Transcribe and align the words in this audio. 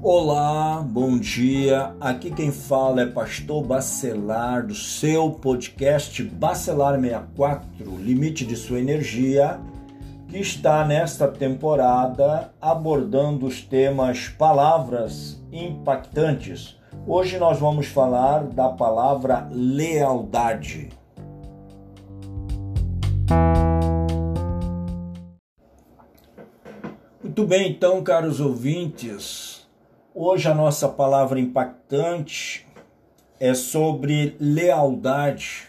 Olá, 0.00 0.80
bom 0.80 1.18
dia. 1.18 1.92
Aqui 2.00 2.30
quem 2.30 2.52
fala 2.52 3.02
é 3.02 3.06
Pastor 3.06 3.64
Bacelar 3.64 4.64
do 4.64 4.74
seu 4.74 5.32
podcast 5.32 6.22
Bacelar 6.22 7.00
64, 7.00 7.66
Limite 7.98 8.46
de 8.46 8.54
Sua 8.54 8.78
Energia, 8.78 9.58
que 10.28 10.38
está 10.38 10.84
nesta 10.84 11.26
temporada 11.26 12.52
abordando 12.60 13.44
os 13.44 13.60
temas 13.60 14.28
palavras 14.28 15.42
impactantes. 15.50 16.76
Hoje 17.04 17.36
nós 17.36 17.58
vamos 17.58 17.88
falar 17.88 18.44
da 18.44 18.68
palavra 18.68 19.48
lealdade. 19.50 20.90
Muito 27.38 27.46
bem, 27.46 27.70
então, 27.70 28.02
caros 28.02 28.40
ouvintes, 28.40 29.47
Hoje 30.20 30.48
a 30.48 30.54
nossa 30.54 30.88
palavra 30.88 31.38
impactante 31.38 32.66
é 33.38 33.54
sobre 33.54 34.36
lealdade. 34.40 35.68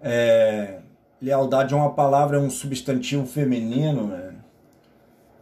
É, 0.00 0.78
lealdade 1.20 1.74
é 1.74 1.76
uma 1.76 1.92
palavra, 1.92 2.38
é 2.38 2.40
um 2.40 2.48
substantivo 2.48 3.26
feminino, 3.26 4.06
né? 4.06 4.36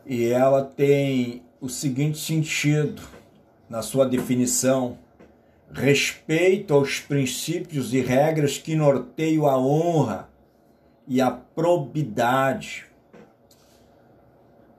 E 0.05 0.27
ela 0.27 0.65
tem 0.65 1.45
o 1.61 1.69
seguinte 1.69 2.19
sentido 2.19 3.03
na 3.71 3.83
sua 3.83 4.05
definição: 4.05 4.99
respeito 5.71 6.75
aos 6.75 6.99
princípios 6.99 7.95
e 7.95 8.01
regras 8.01 8.59
que 8.59 8.75
norteiam 8.75 9.47
a 9.47 9.57
honra 9.57 10.29
e 11.07 11.21
a 11.21 11.31
probidade 11.31 12.87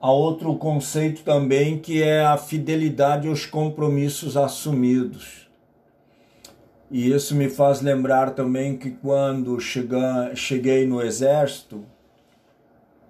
Há 0.00 0.12
outro 0.12 0.54
conceito 0.56 1.22
também 1.22 1.78
que 1.78 2.02
é 2.02 2.24
a 2.24 2.36
fidelidade 2.36 3.28
aos 3.28 3.46
compromissos 3.46 4.36
assumidos. 4.36 5.46
E 6.90 7.10
isso 7.10 7.34
me 7.34 7.48
faz 7.48 7.80
lembrar 7.80 8.30
também 8.30 8.76
que 8.76 8.90
quando 8.90 9.58
cheguei 9.58 10.86
no 10.86 11.02
Exército, 11.02 11.84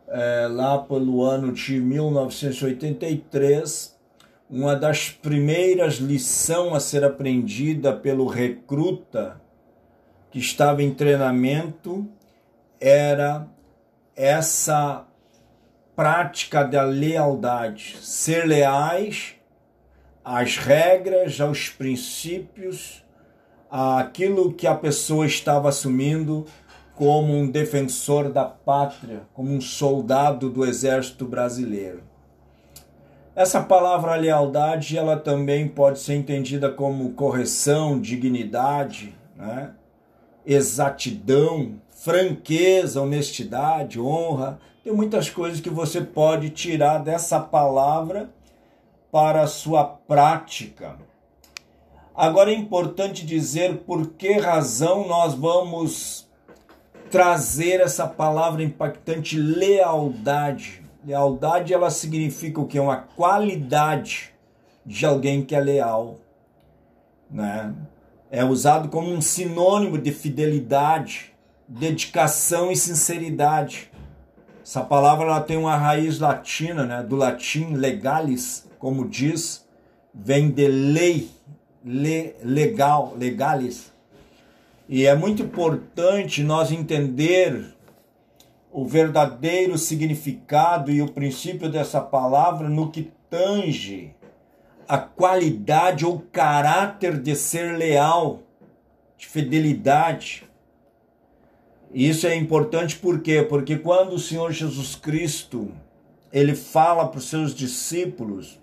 é, 0.08 0.46
lá 0.48 0.78
pelo 0.78 1.22
ano 1.22 1.52
de 1.52 1.80
1983, 1.80 3.94
uma 4.48 4.76
das 4.76 5.10
primeiras 5.10 5.94
lições 5.94 6.72
a 6.72 6.80
ser 6.80 7.04
aprendida 7.04 7.92
pelo 7.92 8.26
recruta 8.26 9.40
que 10.30 10.38
estava 10.38 10.82
em 10.82 10.94
treinamento 10.94 12.08
era 12.80 13.46
essa 14.14 15.04
prática 15.96 16.62
da 16.62 16.82
lealdade, 16.82 17.96
ser 18.02 18.46
leais 18.46 19.34
às 20.22 20.58
regras, 20.58 21.40
aos 21.40 21.70
princípios, 21.70 23.02
àquilo 23.70 24.52
que 24.52 24.66
a 24.66 24.74
pessoa 24.74 25.24
estava 25.24 25.70
assumindo 25.70 26.44
como 26.94 27.34
um 27.34 27.50
defensor 27.50 28.30
da 28.30 28.44
pátria, 28.44 29.22
como 29.32 29.50
um 29.50 29.60
soldado 29.60 30.50
do 30.50 30.64
exército 30.64 31.24
brasileiro. 31.24 32.02
Essa 33.34 33.62
palavra 33.62 34.16
lealdade, 34.16 34.96
ela 34.96 35.16
também 35.16 35.68
pode 35.68 35.98
ser 35.98 36.14
entendida 36.14 36.70
como 36.70 37.12
correção, 37.12 38.00
dignidade, 38.00 39.14
né? 39.36 39.72
Exatidão, 40.46 41.74
franqueza, 41.90 43.02
honestidade, 43.02 44.00
honra, 44.00 44.60
tem 44.84 44.92
muitas 44.92 45.28
coisas 45.28 45.60
que 45.60 45.68
você 45.68 46.00
pode 46.00 46.50
tirar 46.50 46.98
dessa 46.98 47.40
palavra 47.40 48.30
para 49.10 49.42
a 49.42 49.46
sua 49.48 49.84
prática. 49.84 50.96
Agora 52.14 52.50
é 52.50 52.54
importante 52.54 53.26
dizer 53.26 53.78
por 53.78 54.10
que 54.10 54.32
razão 54.34 55.08
nós 55.08 55.34
vamos 55.34 56.26
trazer 57.10 57.80
essa 57.80 58.06
palavra 58.06 58.62
impactante 58.62 59.36
lealdade. 59.36 60.82
Lealdade 61.04 61.74
ela 61.74 61.90
significa 61.90 62.60
o 62.60 62.66
que? 62.66 62.78
Uma 62.78 62.96
qualidade 62.96 64.32
de 64.84 65.04
alguém 65.04 65.44
que 65.44 65.54
é 65.54 65.60
leal, 65.60 66.18
né? 67.30 67.74
É 68.36 68.44
usado 68.44 68.90
como 68.90 69.10
um 69.10 69.22
sinônimo 69.22 69.96
de 69.96 70.12
fidelidade, 70.12 71.32
dedicação 71.66 72.70
e 72.70 72.76
sinceridade. 72.76 73.90
Essa 74.62 74.82
palavra 74.82 75.24
ela 75.24 75.40
tem 75.40 75.56
uma 75.56 75.74
raiz 75.74 76.18
latina, 76.18 76.84
né? 76.84 77.02
do 77.02 77.16
latim 77.16 77.72
legalis, 77.72 78.68
como 78.78 79.08
diz, 79.08 79.66
vem 80.12 80.50
de 80.50 80.68
lei, 80.68 81.30
le, 81.82 82.34
legal, 82.44 83.14
legalis. 83.16 83.90
E 84.86 85.06
é 85.06 85.14
muito 85.14 85.42
importante 85.42 86.42
nós 86.42 86.70
entender 86.70 87.74
o 88.70 88.84
verdadeiro 88.84 89.78
significado 89.78 90.90
e 90.90 91.00
o 91.00 91.10
princípio 91.10 91.70
dessa 91.70 92.02
palavra 92.02 92.68
no 92.68 92.90
que 92.90 93.10
tange 93.30 94.14
a 94.88 94.98
qualidade 94.98 96.04
ou 96.04 96.20
caráter 96.32 97.18
de 97.18 97.34
ser 97.34 97.76
leal, 97.76 98.42
de 99.16 99.26
fidelidade, 99.26 100.44
isso 101.92 102.26
é 102.26 102.34
importante 102.34 102.96
por 102.96 103.20
quê? 103.20 103.42
Porque 103.42 103.76
quando 103.76 104.14
o 104.14 104.18
Senhor 104.18 104.52
Jesus 104.52 104.94
Cristo 104.94 105.72
ele 106.32 106.54
fala 106.54 107.08
para 107.08 107.18
os 107.18 107.28
seus 107.28 107.54
discípulos 107.54 108.60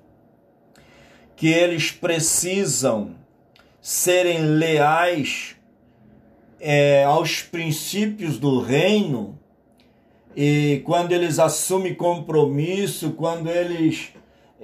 que 1.35 1.47
eles 1.47 1.91
precisam 1.91 3.15
serem 3.81 4.41
leais 4.41 5.55
é, 6.59 7.03
aos 7.03 7.41
princípios 7.41 8.37
do 8.37 8.61
reino, 8.61 9.37
e 10.35 10.81
quando 10.85 11.11
eles 11.11 11.37
assumem 11.39 11.93
compromisso, 11.93 13.11
quando 13.11 13.49
eles, 13.49 14.13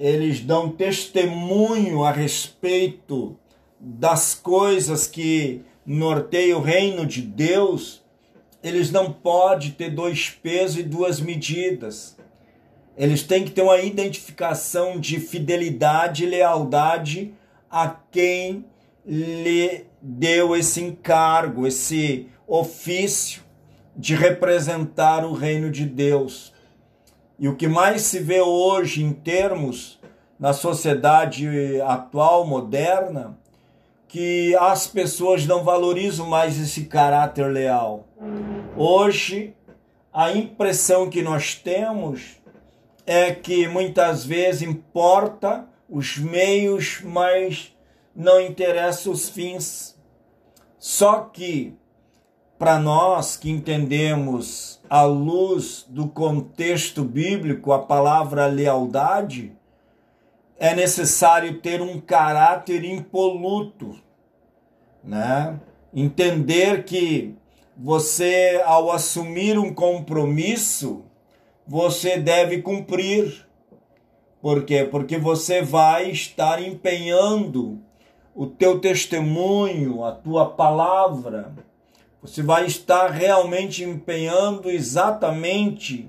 eles 0.00 0.40
dão 0.40 0.70
testemunho 0.70 2.02
a 2.04 2.10
respeito 2.10 3.36
das 3.78 4.34
coisas 4.34 5.06
que 5.06 5.60
norteiam 5.84 6.58
o 6.58 6.62
reino 6.62 7.04
de 7.04 7.20
Deus, 7.20 8.02
eles 8.62 8.90
não 8.90 9.12
podem 9.12 9.70
ter 9.70 9.90
dois 9.90 10.30
pesos 10.30 10.78
e 10.78 10.82
duas 10.82 11.20
medidas. 11.20 12.16
Eles 12.96 13.22
têm 13.22 13.44
que 13.44 13.50
ter 13.50 13.60
uma 13.60 13.78
identificação 13.78 14.98
de 14.98 15.20
fidelidade 15.20 16.24
e 16.24 16.28
lealdade 16.28 17.34
a 17.70 17.94
quem 18.10 18.64
lhe 19.04 19.84
deu 20.00 20.56
esse 20.56 20.80
encargo, 20.80 21.66
esse 21.66 22.26
ofício 22.46 23.42
de 23.94 24.14
representar 24.14 25.26
o 25.26 25.34
reino 25.34 25.70
de 25.70 25.84
Deus. 25.84 26.54
E 27.40 27.48
o 27.48 27.56
que 27.56 27.66
mais 27.66 28.02
se 28.02 28.18
vê 28.18 28.42
hoje 28.42 29.02
em 29.02 29.14
termos 29.14 29.98
na 30.38 30.52
sociedade 30.52 31.48
atual, 31.80 32.46
moderna, 32.46 33.38
que 34.06 34.54
as 34.56 34.86
pessoas 34.86 35.46
não 35.46 35.64
valorizam 35.64 36.28
mais 36.28 36.60
esse 36.60 36.84
caráter 36.84 37.46
leal. 37.46 38.06
Hoje, 38.76 39.54
a 40.12 40.30
impressão 40.32 41.08
que 41.08 41.22
nós 41.22 41.54
temos 41.54 42.36
é 43.06 43.32
que 43.32 43.66
muitas 43.66 44.22
vezes 44.22 44.60
importa 44.60 45.66
os 45.88 46.18
meios, 46.18 47.00
mas 47.02 47.74
não 48.14 48.38
interessa 48.38 49.08
os 49.08 49.30
fins. 49.30 49.98
Só 50.78 51.20
que 51.20 51.74
para 52.60 52.78
nós 52.78 53.38
que 53.38 53.48
entendemos 53.50 54.82
à 54.90 55.00
luz 55.00 55.86
do 55.88 56.06
contexto 56.06 57.02
bíblico 57.02 57.72
a 57.72 57.78
palavra 57.78 58.44
lealdade, 58.48 59.56
é 60.58 60.74
necessário 60.74 61.62
ter 61.62 61.80
um 61.80 61.98
caráter 61.98 62.84
impoluto, 62.84 63.98
né? 65.02 65.58
Entender 65.94 66.84
que 66.84 67.34
você, 67.74 68.62
ao 68.66 68.92
assumir 68.92 69.58
um 69.58 69.72
compromisso, 69.72 71.06
você 71.66 72.18
deve 72.18 72.60
cumprir. 72.60 73.48
Por 74.42 74.66
quê? 74.66 74.84
Porque 74.84 75.16
você 75.16 75.62
vai 75.62 76.10
estar 76.10 76.62
empenhando 76.62 77.80
o 78.34 78.46
teu 78.46 78.78
testemunho, 78.78 80.04
a 80.04 80.12
tua 80.12 80.44
palavra. 80.44 81.69
Você 82.22 82.42
vai 82.42 82.66
estar 82.66 83.10
realmente 83.10 83.82
empenhando 83.82 84.70
exatamente 84.70 86.08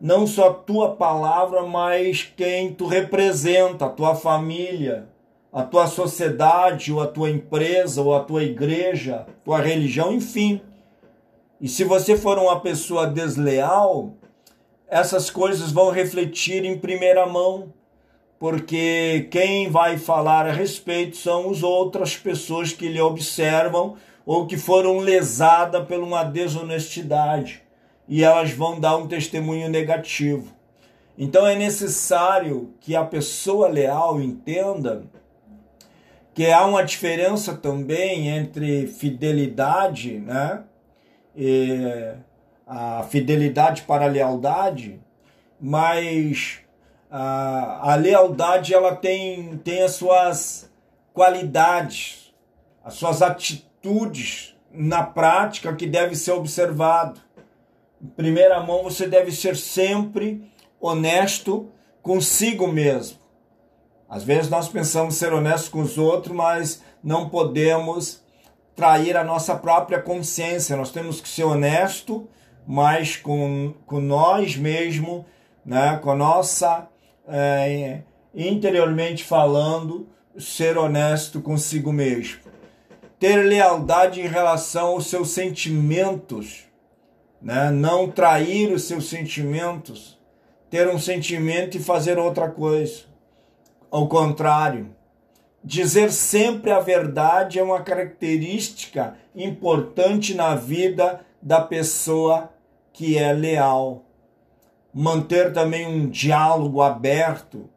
não 0.00 0.26
só 0.26 0.50
a 0.50 0.54
tua 0.54 0.94
palavra, 0.94 1.62
mas 1.62 2.22
quem 2.36 2.72
tu 2.72 2.86
representa, 2.86 3.86
a 3.86 3.90
tua 3.90 4.14
família, 4.14 5.08
a 5.52 5.64
tua 5.64 5.88
sociedade, 5.88 6.92
ou 6.92 7.00
a 7.00 7.06
tua 7.08 7.28
empresa, 7.30 8.00
ou 8.00 8.14
a 8.14 8.22
tua 8.22 8.44
igreja, 8.44 9.26
tua 9.44 9.58
religião, 9.60 10.12
enfim. 10.12 10.60
E 11.60 11.68
se 11.68 11.82
você 11.82 12.16
for 12.16 12.38
uma 12.38 12.60
pessoa 12.60 13.08
desleal, 13.08 14.14
essas 14.88 15.28
coisas 15.28 15.72
vão 15.72 15.90
refletir 15.90 16.64
em 16.64 16.78
primeira 16.78 17.26
mão. 17.26 17.72
porque 18.38 19.26
quem 19.32 19.68
vai 19.68 19.98
falar 19.98 20.46
a 20.46 20.52
respeito 20.52 21.16
são 21.16 21.50
as 21.50 21.62
outras 21.62 22.16
pessoas 22.16 22.72
que 22.72 22.88
lhe 22.88 23.00
observam 23.00 23.96
ou 24.28 24.46
que 24.46 24.58
foram 24.58 24.98
lesadas 24.98 25.86
por 25.86 26.00
uma 26.00 26.22
desonestidade 26.22 27.62
e 28.06 28.22
elas 28.22 28.50
vão 28.50 28.78
dar 28.78 28.94
um 28.98 29.08
testemunho 29.08 29.70
negativo. 29.70 30.54
Então 31.16 31.46
é 31.46 31.56
necessário 31.56 32.74
que 32.78 32.94
a 32.94 33.02
pessoa 33.02 33.68
leal 33.68 34.20
entenda 34.20 35.04
que 36.34 36.50
há 36.50 36.66
uma 36.66 36.84
diferença 36.84 37.56
também 37.56 38.28
entre 38.28 38.86
fidelidade, 38.86 40.18
né? 40.18 40.62
E 41.34 42.12
a 42.66 43.04
fidelidade 43.04 43.80
para 43.84 44.04
a 44.04 44.08
lealdade, 44.08 45.00
mas 45.58 46.58
a, 47.10 47.92
a 47.92 47.94
lealdade 47.94 48.74
ela 48.74 48.94
tem, 48.94 49.56
tem 49.64 49.82
as 49.82 49.92
suas 49.92 50.70
qualidades, 51.14 52.30
as 52.84 52.92
suas 52.92 53.22
atitudes 53.22 53.67
na 54.72 55.02
prática 55.02 55.74
que 55.74 55.86
deve 55.86 56.14
ser 56.14 56.32
observado. 56.32 57.20
Em 58.02 58.06
primeira 58.08 58.60
mão, 58.60 58.82
você 58.82 59.06
deve 59.06 59.32
ser 59.32 59.56
sempre 59.56 60.42
honesto 60.80 61.68
consigo 62.02 62.66
mesmo. 62.68 63.18
Às 64.08 64.24
vezes 64.24 64.50
nós 64.50 64.68
pensamos 64.68 65.16
ser 65.16 65.32
honestos 65.32 65.68
com 65.68 65.80
os 65.80 65.98
outros, 65.98 66.34
mas 66.34 66.82
não 67.02 67.28
podemos 67.28 68.22
trair 68.74 69.16
a 69.16 69.24
nossa 69.24 69.54
própria 69.54 70.00
consciência. 70.00 70.76
Nós 70.76 70.90
temos 70.90 71.20
que 71.20 71.28
ser 71.28 71.44
honesto, 71.44 72.28
mas 72.66 73.16
com, 73.16 73.74
com 73.84 74.00
nós 74.00 74.56
mesmos, 74.56 75.24
né? 75.64 75.98
com 76.02 76.10
a 76.10 76.16
nossa, 76.16 76.88
é, 77.26 78.00
interiormente 78.34 79.24
falando, 79.24 80.08
ser 80.38 80.78
honesto 80.78 81.40
consigo 81.40 81.92
mesmo. 81.92 82.47
Ter 83.18 83.42
lealdade 83.42 84.20
em 84.20 84.26
relação 84.26 84.88
aos 84.88 85.06
seus 85.06 85.30
sentimentos, 85.30 86.64
né? 87.42 87.70
não 87.70 88.10
trair 88.10 88.72
os 88.72 88.84
seus 88.84 89.08
sentimentos, 89.08 90.18
ter 90.70 90.88
um 90.88 90.98
sentimento 90.98 91.76
e 91.76 91.82
fazer 91.82 92.18
outra 92.18 92.48
coisa 92.48 93.08
ao 93.90 94.06
contrário, 94.08 94.94
dizer 95.62 96.12
sempre 96.12 96.70
a 96.70 96.80
verdade 96.80 97.58
é 97.58 97.62
uma 97.62 97.82
característica 97.82 99.16
importante 99.34 100.34
na 100.34 100.54
vida 100.54 101.20
da 101.40 101.60
pessoa 101.60 102.52
que 102.92 103.16
é 103.16 103.32
leal. 103.32 104.04
Manter 104.92 105.52
também 105.52 105.86
um 105.86 106.08
diálogo 106.08 106.82
aberto. 106.82 107.68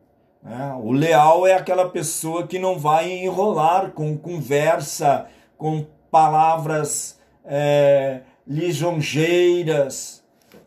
Né? 0.44 0.74
O 0.82 0.92
leal 0.92 1.46
é 1.46 1.54
aquela 1.54 1.90
pessoa 1.90 2.48
que 2.48 2.58
não 2.58 2.78
vai 2.80 3.12
enrolar 3.12 3.92
com 3.92 4.18
conversa, 4.18 5.28
com 5.58 5.86
palavras 6.10 7.20
é, 7.46 8.22
lisonjeiras 8.48 10.22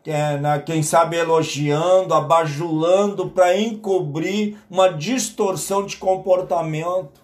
é, 0.05 0.37
na, 0.37 0.59
quem 0.59 0.83
sabe 0.83 1.17
elogiando, 1.17 2.13
abajulando 2.13 3.29
para 3.29 3.57
encobrir 3.57 4.57
uma 4.69 4.89
distorção 4.89 5.85
de 5.85 5.97
comportamento, 5.97 7.23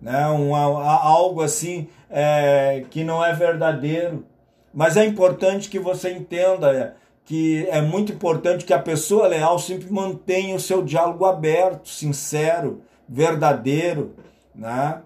né? 0.00 0.26
Um, 0.28 0.54
algo 0.54 1.42
assim 1.42 1.88
é, 2.10 2.84
que 2.90 3.04
não 3.04 3.24
é 3.24 3.32
verdadeiro. 3.34 4.24
Mas 4.72 4.96
é 4.96 5.04
importante 5.04 5.68
que 5.68 5.78
você 5.78 6.12
entenda 6.12 6.96
que 7.24 7.66
é 7.70 7.80
muito 7.80 8.12
importante 8.12 8.64
que 8.64 8.74
a 8.74 8.78
pessoa 8.78 9.26
leal 9.26 9.58
sempre 9.58 9.90
mantenha 9.90 10.54
o 10.54 10.60
seu 10.60 10.82
diálogo 10.82 11.24
aberto, 11.24 11.88
sincero, 11.88 12.82
verdadeiro, 13.08 14.14
né? 14.54 15.02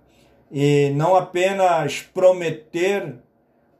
E 0.51 0.91
não 0.97 1.15
apenas 1.15 2.01
prometer 2.03 3.17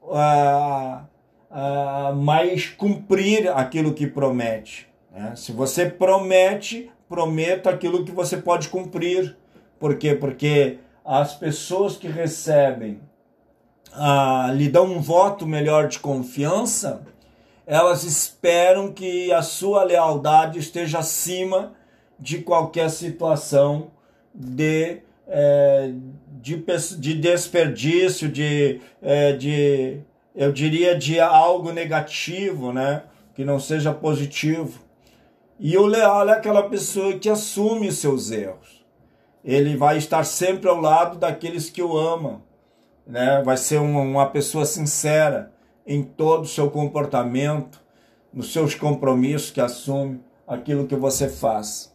uh, 0.03 1.03
uh, 1.49 2.15
mas 2.15 2.67
cumprir 2.67 3.49
aquilo 3.49 3.93
que 3.93 4.07
promete. 4.07 4.87
Né? 5.11 5.33
Se 5.35 5.51
você 5.51 5.89
promete, 5.89 6.91
prometa 7.07 7.71
aquilo 7.71 8.05
que 8.05 8.11
você 8.11 8.37
pode 8.37 8.69
cumprir. 8.69 9.35
Por 9.79 9.97
quê? 9.97 10.13
Porque 10.13 10.77
as 11.03 11.35
pessoas 11.35 11.97
que 11.97 12.07
recebem, 12.07 12.99
uh, 13.93 14.53
lhe 14.53 14.69
dão 14.69 14.85
um 14.85 15.01
voto 15.01 15.47
melhor 15.47 15.87
de 15.87 15.99
confiança, 15.99 17.01
elas 17.69 18.03
esperam 18.03 18.91
que 18.91 19.31
a 19.31 19.43
sua 19.43 19.83
lealdade 19.83 20.57
esteja 20.57 20.97
acima 20.97 21.73
de 22.17 22.39
qualquer 22.39 22.89
situação 22.89 23.91
de, 24.33 24.97
é, 25.27 25.91
de, 26.41 26.65
de 26.97 27.13
desperdício, 27.13 28.27
de, 28.27 28.81
é, 29.03 29.33
de 29.33 29.99
eu 30.35 30.51
diria, 30.51 30.97
de 30.97 31.19
algo 31.19 31.71
negativo, 31.71 32.73
né? 32.73 33.03
Que 33.35 33.45
não 33.45 33.59
seja 33.59 33.93
positivo. 33.93 34.79
E 35.59 35.77
o 35.77 35.85
leal 35.85 36.27
é 36.27 36.31
aquela 36.31 36.63
pessoa 36.63 37.19
que 37.19 37.29
assume 37.29 37.91
seus 37.91 38.31
erros. 38.31 38.83
Ele 39.45 39.77
vai 39.77 39.99
estar 39.99 40.23
sempre 40.23 40.67
ao 40.67 40.81
lado 40.81 41.19
daqueles 41.19 41.69
que 41.69 41.83
o 41.83 41.95
amam, 41.95 42.41
né? 43.05 43.43
Vai 43.45 43.57
ser 43.57 43.77
uma, 43.77 44.01
uma 44.01 44.25
pessoa 44.25 44.65
sincera 44.65 45.51
em 45.89 46.03
todo 46.03 46.43
o 46.43 46.47
seu 46.47 46.69
comportamento, 46.69 47.81
nos 48.31 48.53
seus 48.53 48.75
compromissos 48.75 49.49
que 49.49 49.59
assume, 49.59 50.21
aquilo 50.47 50.85
que 50.85 50.95
você 50.95 51.27
faz. 51.27 51.91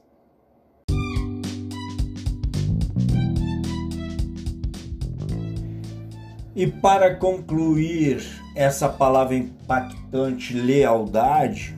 E 6.57 6.67
para 6.67 7.15
concluir 7.15 8.21
essa 8.57 8.89
palavra 8.89 9.37
impactante, 9.37 10.55
lealdade, 10.55 11.77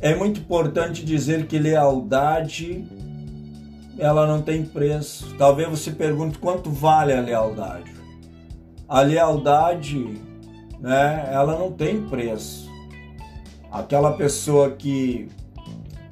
é 0.00 0.14
muito 0.14 0.40
importante 0.40 1.04
dizer 1.04 1.46
que 1.46 1.58
lealdade 1.58 2.86
ela 3.98 4.26
não 4.26 4.40
tem 4.40 4.64
preço. 4.64 5.34
Talvez 5.36 5.68
você 5.68 5.90
pergunte 5.90 6.38
quanto 6.38 6.70
vale 6.70 7.12
a 7.12 7.20
lealdade. 7.20 7.92
A 8.88 9.02
lealdade, 9.02 10.33
né, 10.80 11.28
ela 11.30 11.58
não 11.58 11.72
tem 11.72 12.06
preço. 12.06 12.70
Aquela 13.70 14.12
pessoa 14.12 14.70
que 14.70 15.28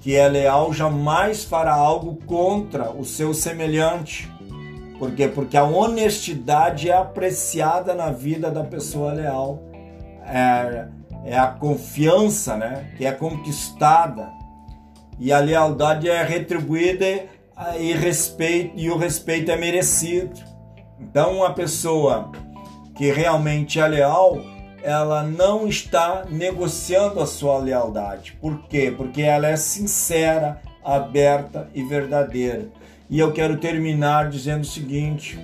que 0.01 0.17
é 0.17 0.27
leal 0.27 0.73
jamais 0.73 1.45
fará 1.45 1.75
algo 1.75 2.17
contra 2.27 2.91
o 2.91 3.05
seu 3.05 3.33
semelhante 3.33 4.29
por 5.03 5.11
quê? 5.17 5.27
Porque 5.27 5.57
a 5.57 5.65
honestidade 5.65 6.89
é 6.89 6.97
apreciada 6.97 7.93
na 7.93 8.13
vida 8.13 8.53
da 8.53 8.63
pessoa 8.63 9.13
leal. 9.13 9.61
É, 10.25 10.87
é 11.25 11.37
a 11.37 11.49
confiança 11.49 12.57
né, 12.57 12.93
que 12.97 13.05
é 13.05 13.11
conquistada. 13.11 14.31
E 15.19 15.33
a 15.33 15.41
lealdade 15.41 16.09
é 16.09 16.23
retribuída 16.23 17.05
e, 17.81 17.93
respeito, 17.95 18.75
e 18.77 18.89
o 18.91 18.97
respeito 18.97 19.51
é 19.51 19.57
merecido. 19.57 20.41
Então, 21.01 21.39
uma 21.39 21.53
pessoa 21.53 22.31
que 22.95 23.11
realmente 23.11 23.81
é 23.81 23.87
leal, 23.87 24.41
ela 24.83 25.23
não 25.23 25.67
está 25.69 26.25
negociando 26.29 27.21
a 27.21 27.27
sua 27.27 27.59
lealdade. 27.59 28.37
Por 28.41 28.63
quê? 28.69 28.93
Porque 28.95 29.23
ela 29.23 29.47
é 29.47 29.57
sincera, 29.57 30.61
aberta 30.85 31.69
e 31.75 31.83
verdadeira. 31.83 32.69
E 33.09 33.19
eu 33.19 33.33
quero 33.33 33.59
terminar 33.59 34.29
dizendo 34.29 34.63
o 34.63 34.67
seguinte: 34.67 35.39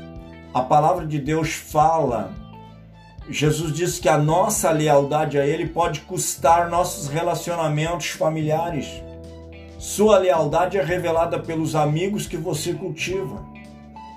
a 0.53 0.61
palavra 0.63 1.07
de 1.07 1.19
Deus 1.19 1.53
fala. 1.53 2.33
Jesus 3.31 3.75
disse 3.75 4.01
que 4.01 4.09
a 4.09 4.17
nossa 4.17 4.71
lealdade 4.71 5.39
a 5.39 5.47
Ele 5.47 5.69
pode 5.69 6.01
custar 6.01 6.71
nossos 6.71 7.09
relacionamentos 7.09 8.09
familiares. 8.09 8.87
Sua 9.79 10.17
lealdade 10.19 10.79
é 10.79 10.83
revelada 10.83 11.39
pelos 11.39 11.75
amigos 11.75 12.27
que 12.27 12.39
você 12.39 12.73
cultiva. 12.73 13.45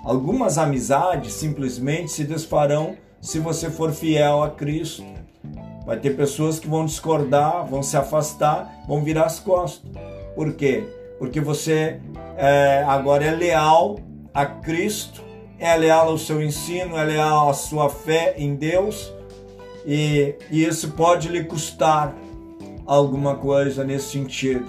Algumas 0.02 0.56
amizades 0.56 1.34
simplesmente 1.34 2.10
se 2.10 2.24
desfarão 2.24 2.96
se 3.22 3.38
você 3.38 3.70
for 3.70 3.92
fiel 3.92 4.42
a 4.42 4.50
Cristo. 4.50 5.04
Vai 5.86 5.98
ter 5.98 6.16
pessoas 6.16 6.58
que 6.58 6.68
vão 6.68 6.84
discordar, 6.84 7.64
vão 7.66 7.82
se 7.82 7.96
afastar, 7.96 8.82
vão 8.86 9.02
virar 9.02 9.24
as 9.24 9.38
costas. 9.38 9.90
Por 10.34 10.52
quê? 10.54 10.84
Porque 11.18 11.40
você 11.40 12.00
é, 12.36 12.84
agora 12.86 13.24
é 13.24 13.30
leal 13.30 13.98
a 14.34 14.44
Cristo, 14.44 15.22
é 15.58 15.74
leal 15.76 16.08
ao 16.08 16.18
seu 16.18 16.42
ensino, 16.42 16.96
é 16.96 17.04
leal 17.04 17.48
à 17.48 17.54
sua 17.54 17.88
fé 17.88 18.34
em 18.36 18.54
Deus 18.54 19.12
e, 19.86 20.34
e 20.50 20.64
isso 20.64 20.92
pode 20.92 21.28
lhe 21.28 21.44
custar 21.44 22.14
alguma 22.86 23.36
coisa 23.36 23.84
nesse 23.84 24.10
sentido. 24.10 24.66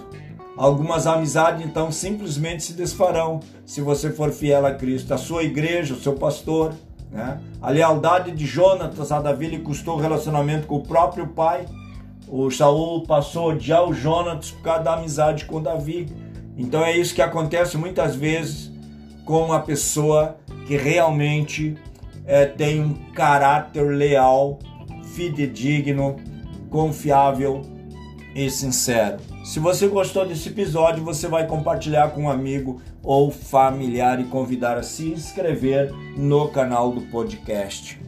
Algumas 0.56 1.08
amizades 1.08 1.66
então 1.66 1.92
simplesmente 1.92 2.64
se 2.64 2.74
desfarão 2.74 3.40
se 3.66 3.82
você 3.82 4.12
for 4.12 4.32
fiel 4.32 4.66
a 4.66 4.74
Cristo, 4.74 5.14
a 5.14 5.18
sua 5.18 5.44
igreja, 5.44 5.96
o 5.96 6.00
seu 6.00 6.14
pastor. 6.14 6.74
Né? 7.14 7.40
A 7.62 7.70
lealdade 7.70 8.32
de 8.32 8.46
Jonatas 8.46 9.12
a 9.12 9.22
Davi 9.22 9.48
lhe 9.48 9.60
custou 9.60 9.96
o 9.96 10.02
relacionamento 10.02 10.66
com 10.66 10.76
o 10.76 10.84
próprio 10.84 11.28
pai. 11.28 11.66
O 12.28 12.50
Saul 12.50 13.04
passou 13.06 13.52
a 13.52 13.54
odiar 13.54 13.88
o 13.88 13.94
Jonatas 13.94 14.50
por 14.52 14.64
causa 14.64 14.84
da 14.84 14.94
amizade 14.96 15.46
com 15.46 15.62
Davi. 15.62 16.08
Então 16.58 16.84
é 16.84 16.98
isso 16.98 17.14
que 17.14 17.22
acontece 17.22 17.78
muitas 17.78 18.16
vezes 18.16 18.72
com 19.24 19.46
uma 19.46 19.60
pessoa 19.60 20.38
que 20.66 20.76
realmente 20.76 21.78
é, 22.26 22.46
tem 22.46 22.82
um 22.82 22.94
caráter 23.12 23.96
leal, 23.96 24.58
fidedigno, 25.14 26.16
confiável 26.70 27.62
e 28.36 28.50
sincero. 28.50 29.18
Se 29.44 29.60
você 29.60 29.90
gostou 29.90 30.26
desse 30.26 30.48
episódio, 30.48 31.04
você 31.04 31.28
vai 31.28 31.46
compartilhar 31.46 32.12
com 32.12 32.24
um 32.24 32.30
amigo 32.30 32.82
ou 33.04 33.30
familiar 33.30 34.20
e 34.22 34.24
convidar 34.24 34.78
a 34.78 34.84
se 34.84 35.12
inscrever 35.12 35.92
no 36.16 36.48
canal 36.48 36.92
do 36.92 37.02
podcast. 37.02 38.00